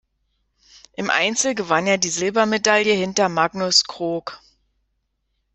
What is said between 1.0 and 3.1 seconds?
Einzel gewann er die Silbermedaille